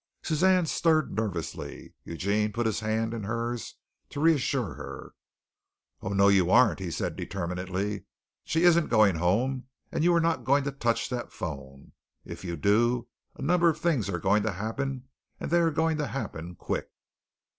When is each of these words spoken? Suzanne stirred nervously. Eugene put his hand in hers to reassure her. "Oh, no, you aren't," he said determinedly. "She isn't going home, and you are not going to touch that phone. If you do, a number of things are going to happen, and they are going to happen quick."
Suzanne 0.23 0.65
stirred 0.65 1.15
nervously. 1.15 1.93
Eugene 2.05 2.51
put 2.51 2.65
his 2.65 2.79
hand 2.79 3.13
in 3.13 3.21
hers 3.25 3.75
to 4.09 4.19
reassure 4.19 4.73
her. 4.73 5.13
"Oh, 6.01 6.09
no, 6.09 6.27
you 6.27 6.49
aren't," 6.49 6.79
he 6.79 6.89
said 6.89 7.15
determinedly. 7.15 8.05
"She 8.43 8.63
isn't 8.63 8.87
going 8.89 9.17
home, 9.17 9.65
and 9.91 10.03
you 10.03 10.11
are 10.15 10.19
not 10.19 10.43
going 10.43 10.63
to 10.63 10.71
touch 10.71 11.07
that 11.09 11.31
phone. 11.31 11.91
If 12.25 12.43
you 12.43 12.55
do, 12.57 13.09
a 13.35 13.43
number 13.43 13.69
of 13.69 13.77
things 13.79 14.09
are 14.09 14.17
going 14.17 14.41
to 14.41 14.53
happen, 14.53 15.07
and 15.39 15.51
they 15.51 15.59
are 15.59 15.69
going 15.69 15.99
to 15.99 16.07
happen 16.07 16.55
quick." 16.55 16.89